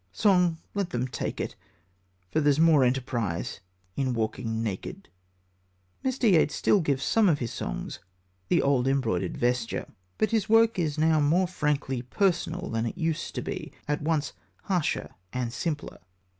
[0.11, 1.55] Song, let them take it,
[2.31, 3.59] For there's more enterprise
[3.95, 5.09] In walking naked.
[6.03, 6.27] Mr.
[6.31, 7.99] Yeats still gives some of his songs
[8.47, 9.93] the old embroidered vesture.
[10.17, 14.33] But his work is now more frankly personal than it used to be at once
[14.63, 15.99] harsher and simpler.